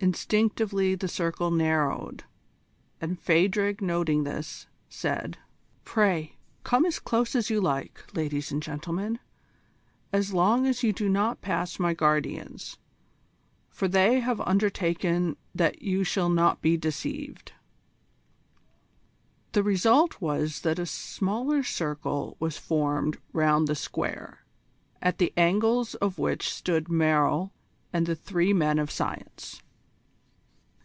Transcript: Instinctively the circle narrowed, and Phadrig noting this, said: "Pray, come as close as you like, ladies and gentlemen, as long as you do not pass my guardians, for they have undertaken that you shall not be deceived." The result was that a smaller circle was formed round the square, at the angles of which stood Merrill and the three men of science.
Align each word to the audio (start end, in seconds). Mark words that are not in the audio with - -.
Instinctively 0.00 0.94
the 0.94 1.08
circle 1.08 1.50
narrowed, 1.50 2.24
and 3.00 3.18
Phadrig 3.18 3.80
noting 3.80 4.24
this, 4.24 4.66
said: 4.90 5.38
"Pray, 5.86 6.36
come 6.62 6.84
as 6.84 6.98
close 6.98 7.34
as 7.34 7.48
you 7.48 7.58
like, 7.58 8.04
ladies 8.14 8.52
and 8.52 8.62
gentlemen, 8.62 9.18
as 10.12 10.34
long 10.34 10.66
as 10.66 10.82
you 10.82 10.92
do 10.92 11.08
not 11.08 11.40
pass 11.40 11.78
my 11.78 11.94
guardians, 11.94 12.76
for 13.70 13.88
they 13.88 14.20
have 14.20 14.42
undertaken 14.42 15.38
that 15.54 15.80
you 15.80 16.04
shall 16.04 16.28
not 16.28 16.60
be 16.60 16.76
deceived." 16.76 17.54
The 19.52 19.62
result 19.62 20.20
was 20.20 20.60
that 20.60 20.78
a 20.78 20.84
smaller 20.84 21.62
circle 21.62 22.36
was 22.38 22.58
formed 22.58 23.16
round 23.32 23.68
the 23.68 23.74
square, 23.74 24.44
at 25.00 25.16
the 25.16 25.32
angles 25.34 25.94
of 25.94 26.18
which 26.18 26.50
stood 26.52 26.90
Merrill 26.90 27.54
and 27.90 28.04
the 28.04 28.14
three 28.14 28.52
men 28.52 28.78
of 28.78 28.90
science. 28.90 29.62